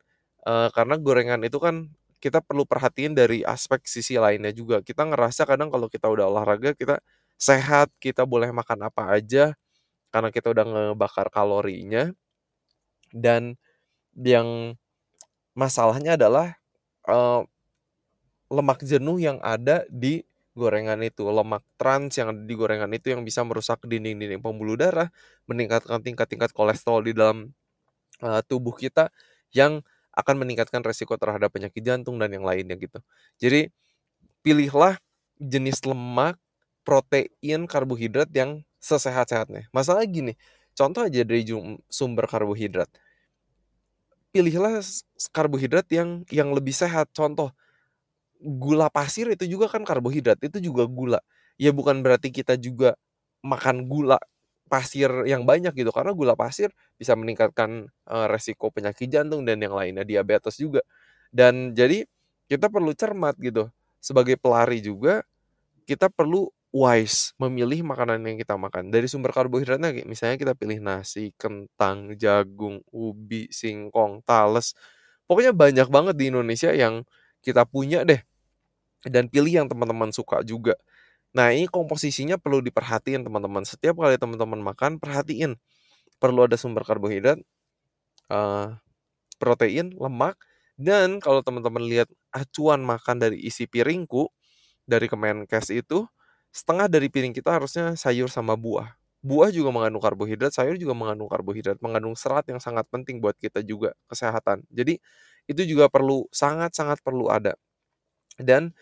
Uh, 0.46 0.70
karena 0.74 0.96
gorengan 1.02 1.42
itu 1.46 1.58
kan 1.62 1.92
kita 2.22 2.40
perlu 2.46 2.66
perhatiin 2.70 3.14
dari 3.18 3.42
aspek 3.46 3.84
sisi 3.90 4.16
lainnya 4.22 4.54
juga. 4.56 4.82
Kita 4.86 5.04
ngerasa 5.10 5.46
kadang 5.50 5.70
kalau 5.74 5.88
kita 5.92 6.08
udah 6.10 6.30
olahraga 6.32 6.74
kita 6.78 7.02
sehat, 7.38 7.90
kita 8.02 8.24
boleh 8.30 8.50
makan 8.54 8.88
apa 8.90 9.12
aja 9.18 9.54
karena 10.14 10.30
kita 10.34 10.54
udah 10.54 10.66
ngebakar 10.68 11.30
kalorinya. 11.34 12.14
Dan 13.12 13.56
yang 14.16 14.76
masalahnya 15.58 16.16
adalah 16.16 16.56
uh, 17.08 17.44
lemak 18.52 18.84
jenuh 18.84 19.18
yang 19.20 19.40
ada 19.40 19.88
di 19.88 20.24
gorengan 20.52 21.00
itu, 21.00 21.24
lemak 21.24 21.64
trans 21.80 22.20
yang 22.20 22.36
ada 22.36 22.44
di 22.44 22.54
gorengan 22.56 22.92
itu 22.92 23.16
yang 23.16 23.24
bisa 23.24 23.42
merusak 23.48 23.80
dinding-dinding 23.88 24.44
pembuluh 24.44 24.76
darah, 24.76 25.08
meningkatkan 25.48 26.04
tingkat-tingkat 26.04 26.52
kolesterol 26.52 27.00
di 27.08 27.16
dalam 27.16 27.56
uh, 28.20 28.44
tubuh 28.44 28.76
kita 28.76 29.08
yang 29.56 29.80
akan 30.12 30.44
meningkatkan 30.44 30.84
resiko 30.84 31.16
terhadap 31.16 31.56
penyakit 31.56 31.80
jantung 31.80 32.20
dan 32.20 32.36
yang 32.36 32.44
lainnya 32.44 32.76
gitu. 32.76 33.00
Jadi 33.40 33.72
pilihlah 34.44 35.00
jenis 35.40 35.80
lemak, 35.88 36.36
protein, 36.84 37.64
karbohidrat 37.64 38.28
yang 38.36 38.68
sesehat-sehatnya. 38.84 39.72
Masalah 39.72 40.04
gini, 40.04 40.36
contoh 40.76 41.08
aja 41.08 41.24
dari 41.24 41.48
sumber 41.88 42.28
karbohidrat. 42.28 42.92
Pilihlah 44.32 44.80
karbohidrat 45.36 45.88
yang 45.92 46.24
yang 46.32 46.56
lebih 46.56 46.72
sehat. 46.72 47.12
Contoh 47.12 47.52
gula 48.42 48.90
pasir 48.90 49.30
itu 49.30 49.46
juga 49.46 49.70
kan 49.70 49.84
karbohidrat, 49.86 50.40
itu 50.42 50.58
juga 50.64 50.88
gula. 50.90 51.20
Ya 51.62 51.70
bukan 51.76 52.02
berarti 52.02 52.34
kita 52.34 52.58
juga 52.58 52.98
makan 53.46 53.86
gula 53.86 54.18
pasir 54.72 55.12
yang 55.28 55.44
banyak 55.44 55.76
gitu 55.76 55.92
karena 55.92 56.16
gula 56.16 56.34
pasir 56.40 56.72
bisa 56.96 57.12
meningkatkan 57.20 57.92
uh, 58.08 58.28
resiko 58.32 58.72
penyakit 58.72 59.12
jantung 59.12 59.44
dan 59.44 59.60
yang 59.60 59.76
lainnya 59.76 60.08
diabetes 60.08 60.56
juga. 60.58 60.82
Dan 61.30 61.76
jadi 61.76 62.08
kita 62.48 62.72
perlu 62.72 62.96
cermat 62.96 63.36
gitu. 63.40 63.68
Sebagai 64.02 64.40
pelari 64.40 64.80
juga 64.82 65.22
kita 65.86 66.08
perlu 66.08 66.50
wise 66.72 67.36
memilih 67.36 67.84
makanan 67.84 68.24
yang 68.24 68.40
kita 68.40 68.56
makan. 68.56 68.90
Dari 68.92 69.08
sumber 69.12 69.36
karbohidratnya 69.36 69.92
misalnya 70.08 70.40
kita 70.40 70.54
pilih 70.56 70.80
nasi, 70.80 71.36
kentang, 71.36 72.16
jagung, 72.16 72.80
ubi, 72.92 73.52
singkong, 73.52 74.24
tales. 74.24 74.74
Pokoknya 75.28 75.52
banyak 75.56 75.88
banget 75.92 76.16
di 76.20 76.32
Indonesia 76.32 76.72
yang 76.76 77.04
kita 77.44 77.64
punya 77.68 78.04
deh 78.08 78.20
Dan 79.02 79.28
pilih 79.34 79.64
yang 79.64 79.68
teman-teman 79.72 80.14
suka 80.14 80.46
juga. 80.46 80.78
Nah, 81.34 81.50
ini 81.56 81.66
komposisinya 81.66 82.38
perlu 82.38 82.62
diperhatiin 82.62 83.26
teman-teman. 83.26 83.64
Setiap 83.66 83.98
kali 83.98 84.20
teman-teman 84.20 84.62
makan, 84.62 85.02
perhatiin 85.02 85.58
perlu 86.22 86.46
ada 86.46 86.54
sumber 86.60 86.86
karbohidrat, 86.86 87.42
uh, 88.30 88.78
protein, 89.42 89.96
lemak, 89.98 90.38
dan 90.78 91.18
kalau 91.18 91.42
teman-teman 91.42 91.82
lihat 91.86 92.10
acuan 92.34 92.82
makan 92.86 93.18
dari 93.22 93.38
isi 93.42 93.66
piringku 93.66 94.30
dari 94.86 95.06
Kemenkes 95.10 95.74
itu 95.74 96.06
setengah 96.52 96.88
dari 96.92 97.08
piring 97.12 97.34
kita 97.36 97.52
harusnya 97.60 97.96
sayur 98.00 98.28
sama 98.32 98.56
buah. 98.60 98.96
Buah 99.22 99.54
juga 99.54 99.70
mengandung 99.74 100.02
karbohidrat, 100.02 100.52
sayur 100.54 100.76
juga 100.82 100.98
mengandung 100.98 101.30
karbohidrat, 101.30 101.78
mengandung 101.84 102.18
serat 102.18 102.46
yang 102.50 102.58
sangat 102.60 102.88
penting 102.90 103.22
buat 103.22 103.38
kita 103.38 103.62
juga 103.66 103.94
kesehatan. 104.10 104.66
Jadi 104.74 104.98
itu 105.50 105.62
juga 105.66 105.88
perlu 105.92 106.26
sangat-sangat 106.34 107.02
perlu 107.06 107.30
ada. 107.30 107.54
Dan 108.40 108.74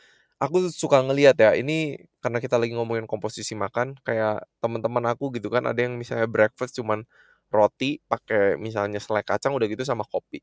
aku 0.41 0.69
suka 0.71 1.01
ngelihat 1.03 1.35
ya, 1.39 1.51
ini 1.57 1.99
karena 2.23 2.39
kita 2.43 2.55
lagi 2.59 2.73
ngomongin 2.75 3.05
komposisi 3.09 3.53
makan, 3.57 3.97
kayak 4.07 4.45
teman-teman 4.63 5.03
aku 5.11 5.31
gitu 5.35 5.49
kan, 5.51 5.65
ada 5.67 5.79
yang 5.85 5.95
misalnya 5.99 6.27
breakfast 6.29 6.77
cuman 6.79 7.03
roti 7.51 7.99
pakai 8.07 8.55
misalnya 8.61 9.01
selai 9.01 9.23
kacang 9.25 9.55
udah 9.57 9.67
gitu 9.69 9.83
sama 9.87 10.05
kopi. 10.07 10.41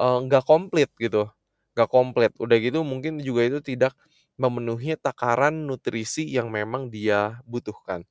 Uh, 0.00 0.22
nggak 0.26 0.44
komplit 0.48 0.90
gitu, 1.00 1.28
nggak 1.76 1.88
komplit. 1.92 2.32
Udah 2.40 2.56
gitu 2.60 2.82
mungkin 2.86 3.20
juga 3.22 3.46
itu 3.48 3.60
tidak 3.64 3.94
memenuhi 4.40 4.96
takaran 4.96 5.68
nutrisi 5.68 6.24
yang 6.24 6.48
memang 6.48 6.88
dia 6.88 7.44
butuhkan. 7.44 8.08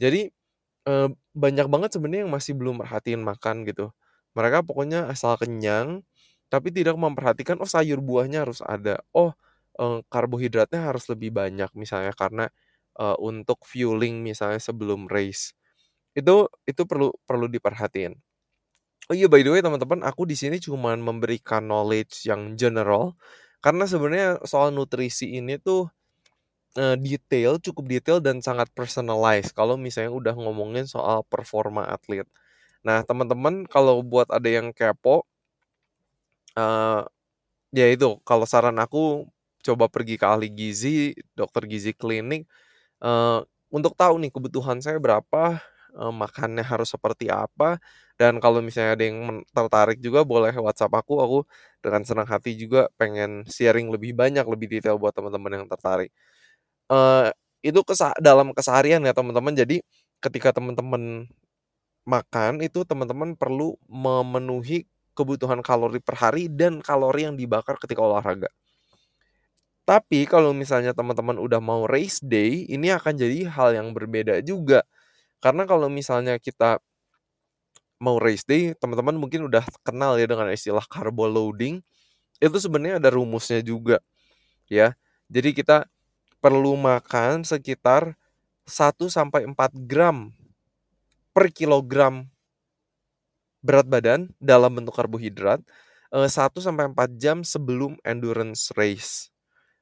Jadi 0.00 0.32
uh, 0.88 1.12
banyak 1.36 1.68
banget 1.68 1.90
sebenarnya 2.00 2.24
yang 2.24 2.32
masih 2.32 2.56
belum 2.56 2.80
perhatiin 2.80 3.20
makan 3.20 3.68
gitu. 3.68 3.92
Mereka 4.32 4.64
pokoknya 4.64 5.12
asal 5.12 5.36
kenyang, 5.36 6.00
tapi 6.48 6.72
tidak 6.72 6.96
memperhatikan 6.96 7.60
oh 7.60 7.68
sayur 7.68 8.00
buahnya 8.00 8.48
harus 8.48 8.64
ada. 8.64 9.04
Oh 9.12 9.36
uh, 9.80 10.00
karbohidratnya 10.08 10.88
harus 10.88 11.04
lebih 11.12 11.36
banyak 11.36 11.68
misalnya 11.76 12.16
karena 12.16 12.48
uh, 12.96 13.16
untuk 13.20 13.60
fueling 13.68 14.24
misalnya 14.24 14.60
sebelum 14.62 15.04
race. 15.10 15.52
Itu 16.16 16.48
itu 16.64 16.82
perlu 16.88 17.12
perlu 17.28 17.46
diperhatiin. 17.52 18.16
Oh 19.08 19.16
iya 19.16 19.28
by 19.28 19.40
the 19.40 19.50
way 19.52 19.60
teman-teman, 19.64 20.04
aku 20.04 20.28
di 20.28 20.36
sini 20.36 20.60
cuma 20.60 20.92
memberikan 20.96 21.64
knowledge 21.64 22.28
yang 22.28 22.56
general 22.60 23.16
karena 23.64 23.84
sebenarnya 23.90 24.30
soal 24.46 24.70
nutrisi 24.74 25.38
ini 25.38 25.58
tuh 25.58 25.90
uh, 26.78 26.96
detail, 26.98 27.58
cukup 27.62 27.84
detail 27.90 28.18
dan 28.22 28.40
sangat 28.44 28.70
personalized 28.76 29.52
kalau 29.56 29.74
misalnya 29.80 30.12
udah 30.14 30.34
ngomongin 30.38 30.86
soal 30.86 31.24
performa 31.26 31.86
atlet. 31.88 32.26
Nah, 32.86 33.02
teman-teman 33.02 33.66
kalau 33.66 34.00
buat 34.06 34.30
ada 34.30 34.46
yang 34.48 34.70
kepo 34.74 35.26
uh, 36.58 37.02
ya 37.74 37.86
itu 37.92 38.18
kalau 38.24 38.44
saran 38.48 38.78
aku 38.80 39.28
coba 39.62 39.90
pergi 39.90 40.16
ke 40.16 40.24
ahli 40.26 40.48
gizi, 40.48 41.12
dokter 41.36 41.66
gizi 41.68 41.92
klinik, 41.92 42.46
uh, 43.02 43.42
untuk 43.68 43.92
tahu 43.98 44.16
nih 44.22 44.32
kebutuhan 44.32 44.80
saya 44.80 44.96
berapa, 45.02 45.60
uh, 45.98 46.14
makannya 46.14 46.64
harus 46.64 46.88
seperti 46.94 47.28
apa, 47.28 47.76
dan 48.18 48.42
kalau 48.42 48.58
misalnya 48.58 48.98
ada 48.98 49.04
yang 49.06 49.46
tertarik 49.54 50.02
juga 50.02 50.26
boleh 50.26 50.50
WhatsApp 50.58 50.90
aku, 50.90 51.22
aku 51.22 51.38
dengan 51.78 52.02
senang 52.02 52.26
hati 52.26 52.58
juga 52.58 52.90
pengen 52.98 53.46
sharing 53.46 53.86
lebih 53.94 54.12
banyak, 54.18 54.42
lebih 54.42 54.66
detail 54.66 54.98
buat 54.98 55.14
teman-teman 55.14 55.62
yang 55.62 55.66
tertarik. 55.70 56.10
Uh, 56.90 57.30
itu 57.62 57.78
kesa 57.86 58.10
dalam 58.18 58.50
keseharian 58.50 59.02
ya 59.06 59.14
teman-teman, 59.14 59.54
jadi 59.54 59.78
ketika 60.18 60.50
teman-teman 60.50 61.30
makan 62.02 62.58
itu 62.64 62.82
teman-teman 62.82 63.38
perlu 63.38 63.78
memenuhi 63.86 64.88
kebutuhan 65.14 65.62
kalori 65.62 66.02
per 66.02 66.18
hari 66.18 66.50
dan 66.50 66.82
kalori 66.82 67.26
yang 67.30 67.36
dibakar 67.38 67.78
ketika 67.78 68.02
olahraga. 68.02 68.50
Tapi 69.86 70.28
kalau 70.28 70.52
misalnya 70.52 70.92
teman-teman 70.92 71.40
udah 71.40 71.62
mau 71.64 71.88
race 71.88 72.20
day, 72.20 72.66
ini 72.68 72.92
akan 72.92 73.14
jadi 73.16 73.48
hal 73.48 73.72
yang 73.78 73.94
berbeda 73.96 74.42
juga. 74.44 74.84
Karena 75.40 75.64
kalau 75.64 75.88
misalnya 75.88 76.36
kita 76.36 76.82
mau 77.98 78.16
race 78.18 78.46
day, 78.46 78.74
teman-teman 78.78 79.18
mungkin 79.18 79.46
udah 79.46 79.62
kenal 79.82 80.18
ya 80.18 80.26
dengan 80.26 80.50
istilah 80.50 80.82
carbo 80.86 81.26
loading. 81.26 81.82
Itu 82.38 82.58
sebenarnya 82.58 83.02
ada 83.02 83.10
rumusnya 83.14 83.62
juga. 83.62 83.98
Ya. 84.70 84.94
Jadi 85.28 85.52
kita 85.52 85.86
perlu 86.38 86.78
makan 86.78 87.42
sekitar 87.42 88.14
1 88.64 89.10
sampai 89.10 89.44
4 89.44 89.58
gram 89.84 90.30
per 91.34 91.50
kilogram 91.50 92.30
berat 93.58 93.90
badan 93.90 94.30
dalam 94.38 94.70
bentuk 94.70 94.94
karbohidrat 94.94 95.60
1 96.14 96.30
sampai 96.62 96.88
4 96.94 97.18
jam 97.18 97.42
sebelum 97.42 97.98
endurance 98.06 98.70
race 98.78 99.34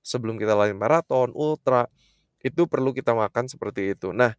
sebelum 0.07 0.38
kita 0.38 0.55
lari 0.55 0.70
maraton, 0.70 1.35
ultra, 1.35 1.90
itu 2.38 2.70
perlu 2.70 2.94
kita 2.94 3.11
makan 3.11 3.50
seperti 3.50 3.98
itu. 3.98 4.14
Nah, 4.14 4.38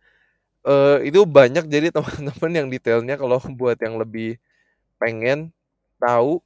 uh, 0.68 1.00
itu 1.02 1.24
banyak 1.24 1.66
jadi 1.72 1.90
teman-teman 1.96 2.52
yang 2.52 2.68
detailnya 2.68 3.16
kalau 3.16 3.40
buat 3.56 3.80
yang 3.80 3.96
lebih 3.96 4.38
pengen 5.00 5.56
tahu, 5.98 6.44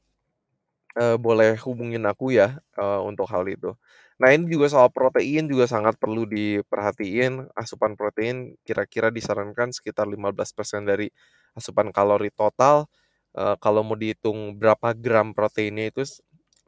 uh, 0.99 1.17
boleh 1.17 1.57
hubungin 1.65 2.03
aku 2.05 2.35
ya, 2.35 2.61
uh, 2.77 3.01
untuk 3.03 3.27
hal 3.31 3.47
itu. 3.49 3.73
Nah, 4.21 4.29
ini 4.37 4.45
juga 4.45 4.69
soal 4.69 4.93
protein 4.93 5.49
juga 5.49 5.65
sangat 5.65 5.97
perlu 5.97 6.29
diperhatiin, 6.29 7.49
asupan 7.57 7.97
protein 7.97 8.53
kira-kira 8.61 9.09
disarankan 9.09 9.73
sekitar 9.73 10.05
15% 10.05 10.85
dari 10.85 11.09
asupan 11.57 11.89
kalori 11.89 12.29
total, 12.29 12.85
uh, 13.33 13.57
kalau 13.57 13.81
mau 13.81 13.97
dihitung 13.97 14.55
berapa 14.61 14.93
gram 14.93 15.33
proteinnya 15.33 15.89
itu 15.89 16.05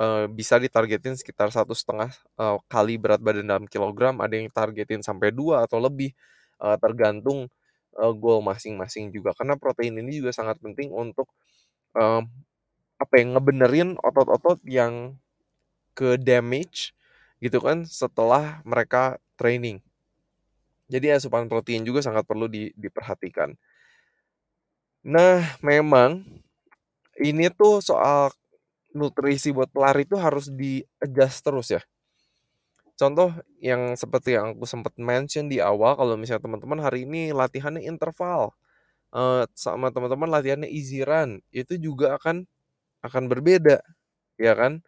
uh, 0.01 0.25
bisa 0.33 0.57
ditargetin 0.57 1.13
sekitar 1.13 1.53
satu 1.53 1.77
setengah 1.77 2.09
kali 2.65 2.97
berat 2.97 3.21
badan 3.21 3.45
dalam 3.45 3.65
kilogram, 3.69 4.17
ada 4.17 4.33
yang 4.33 4.49
targetin 4.49 5.05
sampai 5.05 5.29
dua 5.29 5.61
atau 5.69 5.77
lebih, 5.77 6.09
uh, 6.63 6.77
tergantung, 6.79 7.51
uh, 7.99 8.13
goal 8.15 8.39
masing-masing 8.45 9.11
juga. 9.11 9.35
Karena 9.37 9.55
protein 9.59 9.99
ini 9.99 10.17
juga 10.23 10.31
sangat 10.33 10.57
penting 10.63 10.89
untuk, 10.95 11.27
uh, 11.97 12.23
apa 12.99 13.13
ya, 13.19 13.25
ngebenerin 13.35 13.99
otot-otot 14.01 14.59
yang 14.67 15.17
ke-damage 15.97 16.93
gitu 17.43 17.59
kan 17.61 17.85
setelah 17.85 18.61
mereka 18.65 19.19
training. 19.39 19.83
Jadi 20.91 21.07
asupan 21.11 21.49
protein 21.51 21.83
juga 21.87 21.99
sangat 22.03 22.23
perlu 22.29 22.47
di 22.47 22.71
diperhatikan. 22.77 23.55
Nah, 25.03 25.43
memang 25.63 26.23
ini 27.19 27.45
tuh 27.53 27.79
soal 27.83 28.31
nutrisi 28.93 29.49
buat 29.55 29.69
pelari 29.73 30.05
itu 30.07 30.17
harus 30.19 30.49
di-adjust 30.53 31.39
terus 31.45 31.67
ya. 31.77 31.81
Contoh 32.99 33.33
yang 33.57 33.97
seperti 33.97 34.37
yang 34.37 34.53
aku 34.57 34.65
sempat 34.69 34.93
mention 35.01 35.49
di 35.49 35.57
awal 35.57 35.97
kalau 35.97 36.13
misalnya 36.13 36.45
teman-teman 36.45 36.79
hari 36.85 37.09
ini 37.09 37.33
latihannya 37.33 37.81
interval, 37.89 38.53
uh, 39.15 39.45
sama 39.57 39.89
teman-teman 39.93 40.29
latihannya 40.31 40.69
easy 40.71 41.01
run, 41.05 41.41
itu 41.53 41.77
juga 41.81 42.17
akan 42.21 42.45
akan 43.05 43.23
berbeda, 43.31 43.81
ya 44.41 44.53
kan. 44.57 44.81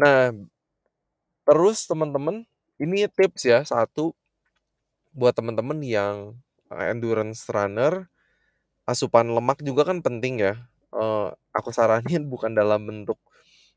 Nah 0.00 0.32
terus 1.46 1.86
teman-teman, 1.86 2.42
ini 2.82 3.06
tips 3.06 3.42
ya, 3.46 3.62
satu 3.62 4.10
buat 5.14 5.34
teman-teman 5.36 5.78
yang, 5.82 6.16
endurance 6.70 7.46
runner, 7.50 8.10
asupan 8.88 9.30
lemak 9.30 9.62
juga 9.62 9.86
kan 9.88 10.00
penting 10.02 10.42
ya 10.42 10.54
uh, 10.94 11.30
aku 11.54 11.70
saranin 11.74 12.26
bukan 12.32 12.52
dalam 12.54 12.84
bentuk 12.86 13.18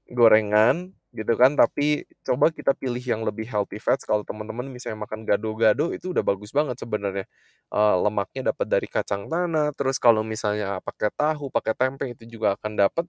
gorengan 0.09 0.93
gitu 1.09 1.33
kan, 1.33 1.57
tapi 1.57 2.05
coba 2.21 2.53
kita 2.53 2.77
pilih 2.77 3.01
yang 3.01 3.25
lebih 3.25 3.49
healthy 3.49 3.81
fats. 3.81 4.05
Kalau 4.05 4.21
teman-teman 4.21 4.69
misalnya 4.69 5.01
makan 5.05 5.25
gado-gado 5.25 5.89
itu 5.89 6.13
udah 6.13 6.21
bagus 6.21 6.53
banget 6.53 6.77
sebenarnya. 6.77 7.25
Uh, 7.73 7.97
lemaknya 8.05 8.53
dapat 8.53 8.67
dari 8.69 8.87
kacang 8.89 9.25
tanah, 9.25 9.73
terus 9.73 9.97
kalau 9.97 10.21
misalnya 10.21 10.77
pakai 10.85 11.09
tahu, 11.13 11.49
pakai 11.49 11.73
tempe 11.73 12.05
itu 12.13 12.29
juga 12.29 12.53
akan 12.57 12.77
dapat. 12.77 13.05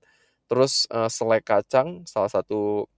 Terus 0.48 0.88
uh, 0.90 1.08
selai 1.12 1.40
kacang 1.44 2.08
salah 2.08 2.32
satu 2.32 2.88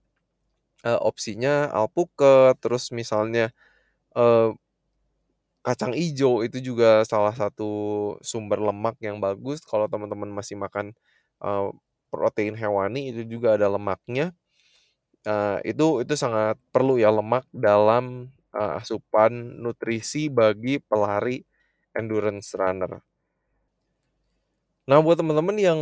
uh, 0.87 0.99
opsinya 1.03 1.67
alpukat, 1.71 2.59
terus 2.63 2.91
misalnya 2.95 3.51
uh, 4.15 4.55
kacang 5.63 5.95
ijo 5.95 6.43
itu 6.43 6.59
juga 6.59 7.07
salah 7.07 7.31
satu 7.35 7.71
sumber 8.19 8.59
lemak 8.59 8.99
yang 8.99 9.19
bagus 9.23 9.63
kalau 9.63 9.87
teman-teman 9.87 10.31
masih 10.31 10.59
makan, 10.59 10.91
uh, 11.43 11.71
protein 12.13 12.53
hewani 12.53 13.09
itu 13.09 13.25
juga 13.25 13.57
ada 13.57 13.65
lemaknya. 13.65 14.29
Uh, 15.25 15.57
itu 15.65 16.05
itu 16.05 16.13
sangat 16.13 16.61
perlu 16.69 17.01
ya 17.01 17.09
lemak 17.09 17.49
dalam, 17.49 18.29
uh, 18.53 18.77
asupan 18.77 19.33
nutrisi 19.57 20.29
bagi 20.29 20.77
pelari 20.77 21.41
endurance 21.97 22.53
runner. 22.53 23.01
Nah 24.85 24.99
buat 25.01 25.17
teman-teman 25.17 25.57
yang 25.57 25.79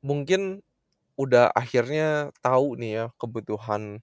mungkin 0.00 0.64
udah 1.20 1.52
akhirnya 1.52 2.32
tahu 2.40 2.78
nih 2.80 2.90
ya 2.96 3.04
kebutuhan 3.18 4.00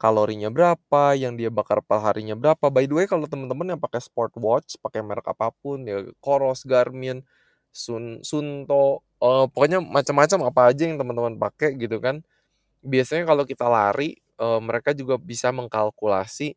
kalorinya 0.00 0.48
berapa, 0.48 1.12
yang 1.12 1.36
dia 1.36 1.52
bakar 1.52 1.84
per 1.84 2.00
harinya 2.00 2.32
berapa. 2.32 2.72
By 2.72 2.88
the 2.88 2.96
way 2.96 3.06
kalau 3.10 3.28
teman-teman 3.28 3.76
yang 3.76 3.80
pakai 3.82 4.00
sport 4.00 4.32
watch, 4.40 4.80
pakai 4.80 5.04
merek 5.04 5.28
apa 5.28 5.52
pun 5.60 5.84
ya 5.84 6.06
Coros, 6.24 6.64
Garmin, 6.64 7.20
Sun 7.68 8.24
Sunto, 8.24 9.04
uh, 9.20 9.46
pokoknya 9.46 9.78
macam-macam 9.84 10.50
apa 10.50 10.60
aja 10.72 10.82
yang 10.88 10.98
teman-teman 10.98 11.36
pakai 11.36 11.76
gitu 11.78 12.00
kan. 12.02 12.24
Biasanya 12.80 13.28
kalau 13.28 13.44
kita 13.44 13.68
lari, 13.68 14.16
uh, 14.40 14.58
mereka 14.58 14.96
juga 14.96 15.20
bisa 15.20 15.52
mengkalkulasi 15.52 16.56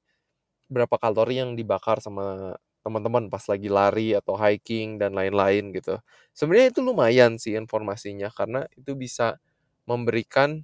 berapa 0.72 0.96
kalori 0.98 1.44
yang 1.44 1.54
dibakar 1.60 2.00
sama 2.00 2.56
teman-teman 2.84 3.32
pas 3.32 3.44
lagi 3.48 3.72
lari 3.72 4.12
atau 4.16 4.36
hiking 4.36 5.00
dan 5.00 5.16
lain-lain 5.16 5.72
gitu. 5.76 6.00
Sebenarnya 6.36 6.76
itu 6.76 6.82
lumayan 6.84 7.40
sih 7.40 7.56
informasinya 7.56 8.28
karena 8.34 8.68
itu 8.76 8.96
bisa 8.96 9.40
memberikan 9.88 10.64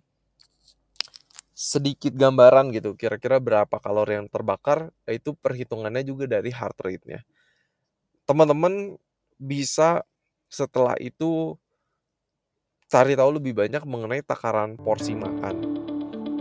sedikit 1.55 2.15
gambaran 2.15 2.71
gitu 2.71 2.95
kira-kira 2.95 3.35
berapa 3.43 3.83
kalori 3.83 4.15
yang 4.15 4.31
terbakar 4.31 4.95
itu 5.11 5.35
perhitungannya 5.35 6.07
juga 6.07 6.27
dari 6.27 6.51
heart 6.55 6.79
rate-nya. 6.79 7.19
Teman-teman 8.23 8.95
bisa 9.35 10.03
setelah 10.47 10.95
itu 10.99 11.55
cari 12.89 13.13
tahu 13.13 13.37
lebih 13.37 13.53
banyak 13.53 13.85
mengenai 13.85 14.25
takaran 14.25 14.73
porsi 14.73 15.13
makan. 15.13 15.55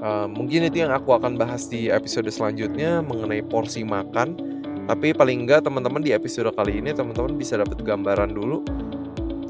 Uh, 0.00 0.24
mungkin 0.24 0.64
itu 0.64 0.80
yang 0.80 0.96
aku 0.96 1.12
akan 1.12 1.37
bahas 1.37 1.68
di 1.68 1.92
episode 1.92 2.24
selanjutnya 2.32 3.04
mengenai 3.04 3.44
porsi 3.44 3.84
makan. 3.84 4.56
Tapi 4.88 5.12
paling 5.12 5.44
enggak 5.44 5.68
teman-teman 5.68 6.00
di 6.00 6.16
episode 6.16 6.48
kali 6.56 6.80
ini 6.80 6.96
teman-teman 6.96 7.37
bisa 7.37 7.61
dapat 7.61 7.84
gambaran 7.84 8.32
dulu. 8.32 8.64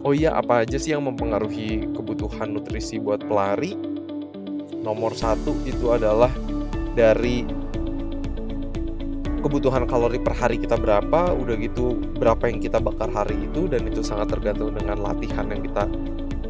Oh 0.02 0.11
iya 0.11 0.34
apa 0.34 0.66
aja 0.66 0.74
sih 0.74 0.90
yang 0.90 1.06
mempengaruhi 1.06 1.87
kebutuhan 1.94 2.50
nutrisi 2.50 2.98
buat 2.98 3.22
pelari? 3.22 3.78
Nomor 4.82 5.14
satu 5.14 5.54
itu 5.62 5.94
adalah 5.94 6.34
dari 6.98 7.46
kebutuhan 9.38 9.87
kalori 9.87 10.18
per 10.18 10.34
hari 10.34 10.58
kita 10.58 10.74
berapa, 10.74 11.30
udah 11.30 11.54
gitu 11.62 11.94
berapa 12.18 12.50
yang 12.50 12.58
kita 12.58 12.82
bakar 12.82 13.06
hari 13.14 13.38
itu 13.46 13.70
dan 13.70 13.87
itu 13.87 14.02
sangat 14.02 14.34
tergantung 14.34 14.74
dengan 14.74 14.98
latihan 14.98 15.46
yang 15.46 15.62
kita 15.62 15.87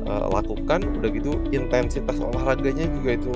uh, 0.09 0.27
lakukan 0.33 0.81
udah 0.99 1.11
gitu 1.13 1.37
intensitas 1.53 2.17
olahraganya 2.19 2.89
juga 2.99 3.11
itu 3.15 3.35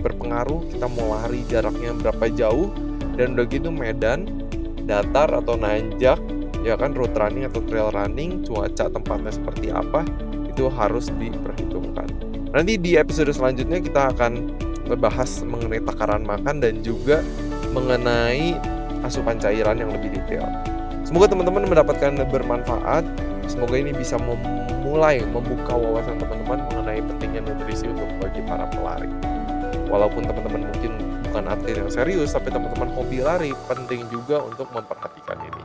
berpengaruh. 0.00 0.70
Kita 0.70 0.86
mau 0.86 1.18
lari 1.18 1.42
jaraknya 1.50 1.92
berapa 1.98 2.24
jauh 2.32 2.70
dan 3.18 3.36
udah 3.36 3.46
gitu 3.50 3.68
medan 3.68 4.46
datar 4.86 5.30
atau 5.30 5.58
nanjak 5.58 6.18
ya 6.62 6.78
kan 6.78 6.94
road 6.94 7.12
running 7.18 7.46
atau 7.46 7.60
trail 7.66 7.90
running 7.90 8.46
cuaca 8.46 8.86
tempatnya 8.86 9.34
seperti 9.34 9.74
apa 9.74 10.06
itu 10.46 10.70
harus 10.70 11.10
diperhitungkan. 11.18 12.06
Nanti 12.52 12.76
di 12.76 13.00
episode 13.00 13.32
selanjutnya 13.32 13.80
kita 13.80 14.12
akan 14.14 14.52
membahas 14.86 15.40
mengenai 15.46 15.80
takaran 15.82 16.22
makan 16.22 16.60
dan 16.60 16.84
juga 16.84 17.24
mengenai 17.72 18.54
asupan 19.02 19.40
cairan 19.40 19.80
yang 19.80 19.90
lebih 19.90 20.20
detail. 20.20 20.44
Semoga 21.02 21.32
teman-teman 21.32 21.66
mendapatkan 21.66 22.12
bermanfaat 22.28 23.04
semoga 23.52 23.76
ini 23.76 23.92
bisa 23.92 24.16
memulai 24.16 25.20
membuka 25.28 25.76
wawasan 25.76 26.16
teman-teman 26.16 26.64
mengenai 26.72 27.04
pentingnya 27.04 27.44
nutrisi 27.44 27.84
untuk 27.92 28.08
bagi 28.16 28.40
para 28.48 28.64
pelari. 28.72 29.12
Walaupun 29.92 30.24
teman-teman 30.24 30.72
mungkin 30.72 30.92
bukan 31.28 31.44
atlet 31.52 31.76
yang 31.76 31.92
serius, 31.92 32.32
tapi 32.32 32.48
teman-teman 32.48 32.88
hobi 32.96 33.20
lari 33.20 33.52
penting 33.68 34.08
juga 34.08 34.40
untuk 34.40 34.72
memperhatikan 34.72 35.36
ini. 35.44 35.62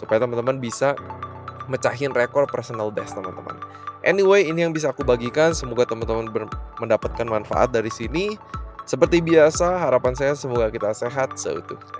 Supaya 0.00 0.24
teman-teman 0.24 0.56
bisa 0.56 0.96
mecahin 1.68 2.16
rekor 2.16 2.48
personal 2.48 2.88
best 2.88 3.12
teman-teman. 3.12 3.60
Anyway, 4.00 4.48
ini 4.48 4.64
yang 4.64 4.72
bisa 4.72 4.96
aku 4.96 5.04
bagikan. 5.04 5.52
Semoga 5.52 5.84
teman-teman 5.84 6.48
mendapatkan 6.80 7.28
manfaat 7.28 7.68
dari 7.68 7.92
sini. 7.92 8.32
Seperti 8.88 9.20
biasa, 9.20 9.76
harapan 9.76 10.16
saya 10.16 10.32
semoga 10.32 10.72
kita 10.72 10.88
sehat 10.96 11.36
seutuhnya. 11.36 11.99